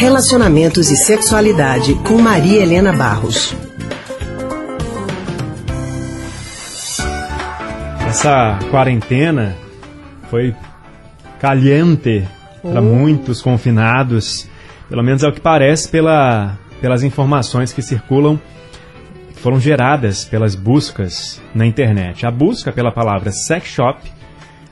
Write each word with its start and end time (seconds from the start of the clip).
Relacionamentos 0.00 0.90
e 0.90 0.96
sexualidade 0.96 1.92
com 2.08 2.16
Maria 2.16 2.62
Helena 2.62 2.90
Barros. 2.90 3.54
Essa 8.08 8.58
quarentena 8.70 9.54
foi 10.30 10.56
caliente 11.38 12.26
para 12.62 12.80
muitos 12.80 13.42
confinados, 13.42 14.48
pelo 14.88 15.02
menos 15.02 15.22
é 15.22 15.28
o 15.28 15.32
que 15.34 15.40
parece 15.40 15.90
pela, 15.90 16.58
pelas 16.80 17.02
informações 17.02 17.70
que 17.70 17.82
circulam, 17.82 18.40
que 19.34 19.40
foram 19.42 19.60
geradas 19.60 20.24
pelas 20.24 20.54
buscas 20.54 21.42
na 21.54 21.66
internet. 21.66 22.24
A 22.24 22.30
busca 22.30 22.72
pela 22.72 22.90
palavra 22.90 23.30
sex 23.30 23.68
shop 23.68 24.00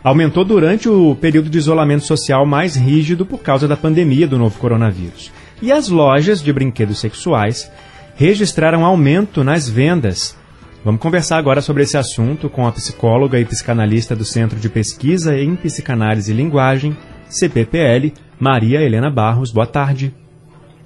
aumentou 0.03 0.45
durante 0.45 0.89
o 0.89 1.15
período 1.15 1.51
de 1.51 1.59
isolamento 1.59 2.05
social 2.05 2.47
mais 2.47 2.77
rígido 2.77 3.27
por 3.27 3.41
causa 3.41 3.67
da 3.67 3.77
pandemia 3.77 4.27
do 4.27 4.39
novo 4.39 4.59
coronavírus. 4.59 5.33
E 5.61 5.73
as 5.73 5.89
lojas 5.89 6.43
de 6.43 6.53
brinquedos 6.53 7.01
sexuais 7.01 7.71
registraram 8.15 8.85
aumento 8.85 9.43
nas 9.43 9.69
vendas. 9.69 10.37
Vamos 10.85 11.01
conversar 11.01 11.39
agora 11.39 11.61
sobre 11.61 11.83
esse 11.83 11.97
assunto 11.97 12.49
com 12.49 12.67
a 12.67 12.73
psicóloga 12.73 13.39
e 13.39 13.45
psicanalista 13.45 14.15
do 14.15 14.25
Centro 14.25 14.59
de 14.59 14.69
Pesquisa 14.69 15.37
em 15.37 15.57
Psicanálise 15.57 16.33
e 16.33 16.35
Linguagem, 16.35 16.97
CPPL, 17.29 18.13
Maria 18.39 18.81
Helena 18.81 19.11
Barros. 19.11 19.53
Boa 19.53 19.67
tarde. 19.67 20.15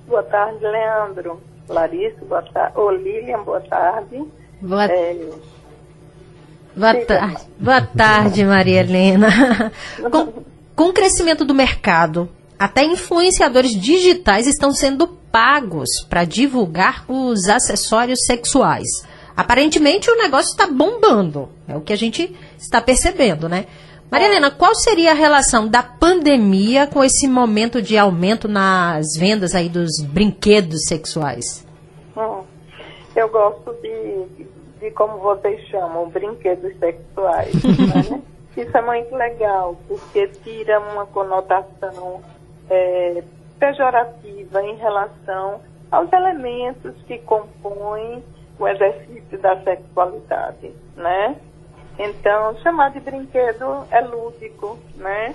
Boa 0.06 0.22
tarde, 0.22 0.62
Leandro. 0.62 1.40
Larissa, 1.68 2.24
boa 2.24 2.42
tarde. 2.42 2.78
Ô, 2.78 2.90
Lilian, 2.90 3.42
boa 3.44 3.60
tarde. 3.60 4.24
Boa, 4.60 4.86
é... 4.86 5.16
boa, 6.76 6.94
tarde. 7.04 7.42
boa 7.58 7.80
tarde, 7.80 8.44
Maria 8.44 8.80
Helena. 8.80 9.72
com, 10.10 10.44
com 10.74 10.84
o 10.88 10.92
crescimento 10.92 11.44
do 11.44 11.54
mercado, 11.54 12.28
até 12.58 12.84
influenciadores 12.84 13.72
digitais 13.72 14.46
estão 14.46 14.72
sendo 14.72 15.06
pagos 15.06 15.88
para 16.08 16.24
divulgar 16.24 17.04
os 17.08 17.48
acessórios 17.48 18.20
sexuais. 18.24 18.88
Aparentemente 19.36 20.10
o 20.10 20.16
negócio 20.16 20.50
está 20.50 20.66
bombando, 20.66 21.48
é 21.66 21.76
o 21.76 21.80
que 21.80 21.92
a 21.92 21.96
gente 21.96 22.36
está 22.58 22.80
percebendo, 22.80 23.48
né? 23.48 23.66
Maria 24.10 24.28
Helena, 24.28 24.50
qual 24.50 24.74
seria 24.74 25.12
a 25.12 25.14
relação 25.14 25.66
da 25.66 25.82
pandemia 25.82 26.86
com 26.86 27.02
esse 27.02 27.26
momento 27.26 27.80
de 27.80 27.96
aumento 27.96 28.46
nas 28.46 29.16
vendas 29.16 29.54
aí 29.54 29.70
dos 29.70 30.02
brinquedos 30.02 30.84
sexuais? 30.86 31.66
Hum, 32.14 32.42
eu 33.16 33.28
gosto 33.30 33.72
de, 33.80 34.44
de 34.82 34.90
como 34.90 35.18
vocês 35.18 35.64
chamam, 35.68 36.08
brinquedos 36.08 36.76
sexuais. 36.78 37.54
né? 37.54 38.20
Isso 38.56 38.76
é 38.76 38.82
muito 38.82 39.14
legal, 39.14 39.76
porque 39.88 40.26
tira 40.26 40.78
uma 40.80 41.06
conotação 41.06 42.20
é, 42.68 43.22
pejorativa 43.58 44.62
em 44.62 44.74
relação 44.74 45.60
aos 45.90 46.12
elementos 46.12 46.94
que 47.06 47.18
compõem 47.18 48.22
o 48.58 48.68
exercício 48.68 49.38
da 49.38 49.56
sexualidade, 49.62 50.72
né? 50.96 51.36
Então, 51.98 52.56
chamar 52.58 52.90
de 52.90 53.00
brinquedo 53.00 53.86
é 53.90 54.00
lúdico, 54.00 54.78
né? 54.96 55.34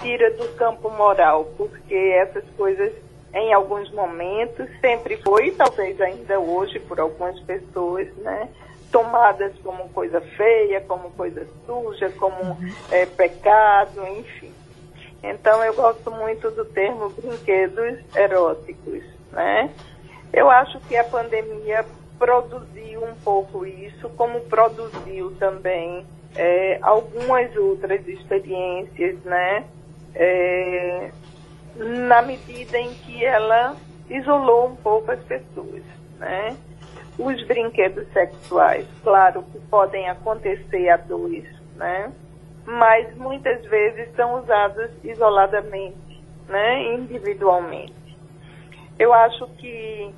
Tira 0.00 0.30
do 0.30 0.48
campo 0.54 0.88
moral, 0.90 1.46
porque 1.56 1.94
essas 1.94 2.44
coisas, 2.56 2.92
em 3.36 3.52
alguns 3.52 3.90
momentos, 3.92 4.66
sempre 4.80 5.18
foi, 5.18 5.50
talvez 5.50 6.00
ainda 6.00 6.40
hoje, 6.40 6.80
por 6.80 6.98
algumas 6.98 7.38
pessoas, 7.40 8.08
né? 8.16 8.48
Tomadas 8.90 9.52
como 9.62 9.88
coisa 9.90 10.20
feia, 10.20 10.80
como 10.80 11.10
coisa 11.10 11.46
suja, 11.66 12.10
como 12.18 12.56
é, 12.90 13.04
pecado, 13.04 14.06
enfim. 14.08 14.52
Então, 15.22 15.62
eu 15.62 15.74
gosto 15.74 16.10
muito 16.10 16.50
do 16.50 16.64
termo 16.64 17.10
brinquedos 17.10 17.98
eróticos, 18.16 19.02
né? 19.32 19.70
Eu 20.32 20.48
acho 20.48 20.80
que 20.80 20.96
a 20.96 21.04
pandemia 21.04 21.84
produziu 22.18 23.04
um 23.04 23.14
pouco 23.16 23.66
isso, 23.66 24.08
como 24.10 24.40
produziu 24.42 25.32
também 25.38 26.06
é, 26.34 26.78
algumas 26.80 27.54
outras 27.54 28.06
experiências, 28.08 29.18
né? 29.24 29.64
É, 30.14 31.10
na 31.78 32.22
medida 32.22 32.78
em 32.78 32.92
que 32.94 33.24
ela 33.24 33.76
isolou 34.08 34.68
um 34.68 34.76
pouco 34.76 35.10
as 35.10 35.20
pessoas, 35.20 35.82
né? 36.18 36.56
Os 37.18 37.42
brinquedos 37.46 38.06
sexuais, 38.12 38.86
claro 39.02 39.42
que 39.44 39.58
podem 39.70 40.08
acontecer 40.08 40.88
a 40.90 40.96
dois, 40.96 41.44
né? 41.76 42.12
Mas 42.66 43.14
muitas 43.16 43.64
vezes 43.66 44.14
são 44.14 44.40
usados 44.40 44.90
isoladamente, 45.04 46.22
né? 46.48 46.94
Individualmente. 46.94 47.94
Eu 48.98 49.12
acho 49.12 49.46
que 49.58 50.12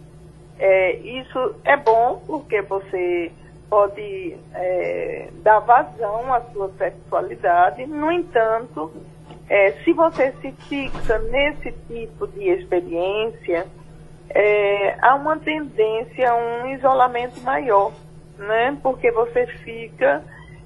é, 0.59 0.97
isso 0.97 1.55
é 1.65 1.77
bom 1.77 2.23
porque 2.27 2.63
você 2.63 3.31
pode 3.69 4.37
é, 4.55 5.29
dar 5.43 5.61
vazão 5.61 6.33
à 6.33 6.41
sua 6.53 6.71
sexualidade. 6.79 7.87
No 7.87 8.11
entanto, 8.11 8.93
é, 9.49 9.73
se 9.85 9.93
você 9.93 10.33
se 10.41 10.53
fixa 10.69 11.19
nesse 11.19 11.73
tipo 11.89 12.27
de 12.29 12.49
experiência, 12.51 13.67
é, 14.31 14.97
há 15.01 15.15
uma 15.15 15.39
tendência 15.39 16.31
a 16.31 16.37
um 16.37 16.67
isolamento 16.75 17.41
maior, 17.41 17.93
né? 18.37 18.77
Porque 18.83 19.11
você 19.11 19.47
fica 19.65 20.23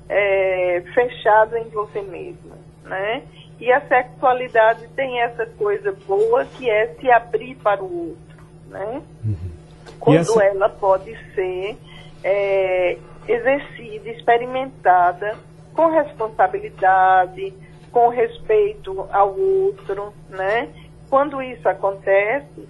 é, 0.08 0.82
fechado 0.94 1.56
em 1.56 1.68
você 1.68 2.02
mesmo, 2.02 2.52
né? 2.84 3.22
E 3.60 3.72
a 3.72 3.80
sexualidade 3.82 4.88
tem 4.96 5.20
essa 5.20 5.46
coisa 5.46 5.96
boa 6.06 6.44
que 6.44 6.68
é 6.68 6.88
se 7.00 7.10
abrir 7.10 7.54
para 7.56 7.82
o 7.82 8.08
outro, 8.08 8.44
né? 8.68 9.02
Uhum 9.24 9.52
quando 10.02 10.18
essa... 10.18 10.44
ela 10.44 10.68
pode 10.68 11.16
ser 11.34 11.78
é, 12.24 12.98
exercida, 13.28 14.10
experimentada 14.10 15.36
com 15.74 15.86
responsabilidade, 15.86 17.54
com 17.92 18.08
respeito 18.08 19.06
ao 19.12 19.38
outro, 19.38 20.12
né? 20.30 20.68
Quando 21.08 21.42
isso 21.42 21.68
acontece, 21.68 22.68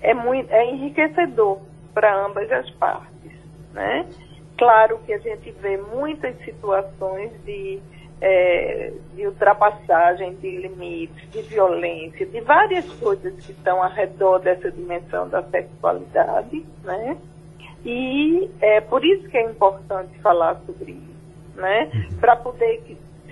é, 0.00 0.14
muito, 0.14 0.50
é 0.50 0.64
enriquecedor 0.64 1.58
para 1.92 2.24
ambas 2.24 2.50
as 2.50 2.70
partes, 2.70 3.32
né? 3.74 4.06
Claro 4.56 4.98
que 5.04 5.12
a 5.12 5.18
gente 5.18 5.50
vê 5.60 5.76
muitas 5.76 6.36
situações 6.44 7.32
de 7.44 7.82
é, 8.22 8.92
de 9.16 9.26
ultrapassagem 9.26 10.36
de 10.36 10.48
limites, 10.58 11.28
de 11.32 11.42
violência, 11.42 12.24
de 12.24 12.40
várias 12.40 12.86
coisas 12.94 13.34
que 13.44 13.50
estão 13.50 13.82
ao 13.82 13.90
redor 13.90 14.38
dessa 14.38 14.70
dimensão 14.70 15.28
da 15.28 15.42
sexualidade, 15.42 16.64
né? 16.84 17.16
E 17.84 18.48
é 18.60 18.80
por 18.80 19.04
isso 19.04 19.28
que 19.28 19.36
é 19.36 19.42
importante 19.42 20.16
falar 20.20 20.54
sobre 20.64 20.92
isso, 20.92 21.60
né? 21.60 21.90
Uhum. 21.92 22.18
Para 22.18 22.36
poder 22.36 22.80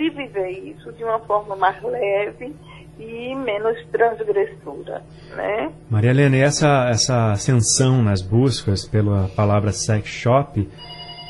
se 0.00 0.08
viver 0.08 0.48
isso 0.50 0.90
de 0.92 1.04
uma 1.04 1.18
forma 1.20 1.54
mais 1.56 1.82
leve 1.82 2.54
e 2.98 3.34
menos 3.34 3.76
transgressora, 3.92 5.02
né? 5.36 5.70
Maria 5.90 6.10
Helena, 6.10 6.36
e 6.38 6.40
essa, 6.40 6.88
essa 6.88 7.32
ascensão 7.32 8.02
nas 8.02 8.22
buscas 8.22 8.86
pela 8.86 9.28
palavra 9.36 9.72
sex 9.72 10.08
shop 10.08 10.66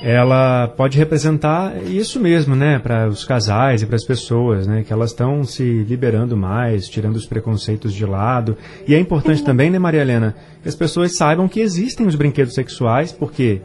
ela 0.03 0.66
pode 0.66 0.97
representar 0.97 1.76
isso 1.82 2.19
mesmo, 2.19 2.56
né, 2.56 2.78
para 2.78 3.06
os 3.06 3.22
casais 3.22 3.82
e 3.82 3.86
para 3.86 3.97
as 3.97 4.04
pessoas, 4.04 4.66
né, 4.66 4.82
que 4.82 4.91
elas 4.91 5.10
estão 5.10 5.44
se 5.44 5.62
liberando 5.82 6.34
mais, 6.34 6.88
tirando 6.88 7.16
os 7.16 7.26
preconceitos 7.26 7.92
de 7.92 8.06
lado. 8.06 8.56
E 8.88 8.94
é 8.94 8.98
importante 8.98 9.44
também, 9.44 9.69
né, 9.69 9.78
Maria 9.78 10.00
Helena, 10.00 10.34
que 10.62 10.69
as 10.70 10.75
pessoas 10.75 11.19
saibam 11.19 11.47
que 11.47 11.60
existem 11.60 12.06
os 12.06 12.14
brinquedos 12.14 12.54
sexuais, 12.54 13.12
porque 13.12 13.60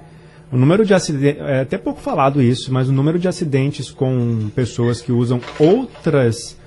o 0.52 0.58
número 0.58 0.86
de 0.86 0.94
acidentes, 0.94 1.42
é 1.42 1.62
até 1.62 1.78
pouco 1.78 2.00
falado 2.00 2.42
isso, 2.42 2.72
mas 2.74 2.90
o 2.90 2.94
número 2.94 3.18
de 3.20 3.28
acidentes 3.28 3.92
com 3.92 4.50
pessoas 4.56 5.02
que 5.02 5.12
usam 5.12 5.40
outras 5.60 6.60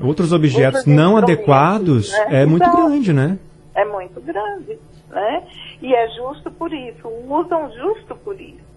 outros 0.00 0.32
objetos 0.32 0.86
não 0.86 1.16
adequados 1.16 2.12
né? 2.12 2.42
é 2.42 2.46
muito 2.46 2.64
então, 2.64 2.88
grande, 2.88 3.12
né? 3.12 3.38
É 3.74 3.84
muito 3.84 4.20
grande, 4.20 4.78
né? 5.10 5.44
E 5.82 5.94
é 5.94 6.08
justo 6.10 6.50
por 6.52 6.72
isso, 6.72 7.08
usam 7.28 7.70
justo 7.72 8.14
por 8.16 8.40
isso 8.40 8.68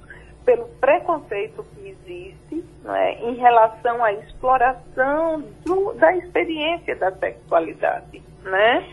pelo 0.46 0.68
preconceito 0.80 1.66
que 1.76 1.90
existe 1.90 2.64
é, 2.86 3.30
em 3.30 3.36
relação 3.36 4.04
à 4.04 4.12
exploração 4.14 5.44
do, 5.66 5.94
da 5.94 6.16
experiência 6.18 6.96
da 6.96 7.12
sexualidade, 7.12 8.22
né? 8.44 8.84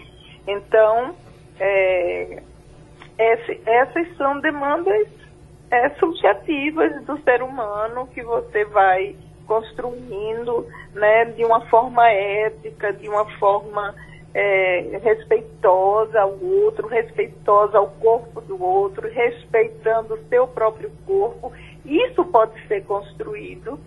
Então, 0.47 1.15
é, 1.59 2.43
esse, 3.19 3.61
essas 3.67 4.17
são 4.17 4.41
demandas 4.41 5.09
é, 5.70 5.91
subjetivas 5.91 7.05
do 7.05 7.19
ser 7.23 7.43
humano 7.43 8.06
que 8.09 8.23
você 8.23 8.65
vai 8.67 9.17
construindo, 9.47 10.67
né, 10.93 11.26
de 11.26 11.44
uma 11.44 11.61
forma 11.67 12.09
ética, 12.11 12.93
de 12.93 13.09
uma 13.09 13.25
forma 13.38 13.94
é, 14.35 15.00
respeitosa 15.03 16.20
ao 16.20 16.38
outro, 16.38 16.87
respeitosa 16.87 17.79
ao 17.79 17.88
corpo 17.88 18.41
do 18.43 18.62
outro, 18.62 19.09
respeitando 19.09 20.15
o 20.15 20.29
seu 20.29 20.47
próprio 20.47 20.91
corpo. 21.06 21.53
Isso 21.85 22.25
pode 22.26 22.53
ser 22.67 22.85
construído 22.85 23.81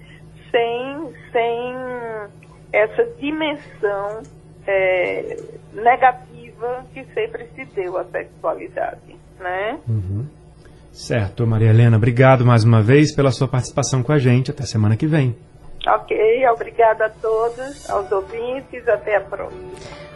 sem, 0.50 1.13
sem 1.31 1.75
essa 2.74 3.06
dimensão 3.19 4.24
é, 4.66 5.38
negativa 5.74 6.86
que 6.94 7.06
sempre 7.13 7.48
se 7.56 7.66
deu 7.66 7.98
à 7.98 8.04
sexualidade, 8.06 9.16
né? 9.39 9.80
Uhum. 9.88 10.28
Certo, 10.92 11.48
Maria 11.48 11.70
Helena, 11.70 11.98
obrigado 11.98 12.46
mais 12.46 12.64
uma 12.64 12.82
vez 12.82 13.16
pela 13.16 13.32
sua 13.32 13.48
participação 13.48 14.04
com 14.04 14.12
a 14.12 14.18
gente. 14.18 14.52
Até 14.52 14.64
semana 14.64 14.98
que 14.98 15.08
vem. 15.08 15.36
Ok, 15.88 16.16
obrigada 16.54 17.06
a 17.06 17.10
todos, 17.10 17.90
aos 17.90 18.12
ouvintes, 18.12 18.88
até 18.88 19.18
a 19.18 19.22
próxima. 19.22 19.72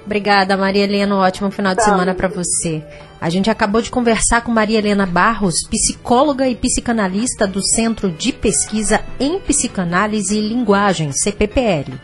Obrigada, 0.05 0.55
Maria 0.55 0.83
Helena. 0.83 1.15
Um 1.15 1.19
ótimo 1.19 1.49
final 1.49 1.73
de 1.73 1.83
semana 1.83 2.13
para 2.13 2.27
você. 2.27 2.83
A 3.19 3.27
gente 3.27 3.49
acabou 3.49 3.81
de 3.81 3.89
conversar 3.89 4.43
com 4.43 4.51
Maria 4.51 4.77
Helena 4.77 5.07
Barros, 5.07 5.55
psicóloga 5.67 6.47
e 6.47 6.55
psicanalista 6.55 7.47
do 7.47 7.59
Centro 7.63 8.11
de 8.11 8.31
Pesquisa 8.31 9.01
em 9.19 9.39
Psicanálise 9.39 10.37
e 10.37 10.47
Linguagem, 10.47 11.11
CPPL. 11.11 11.99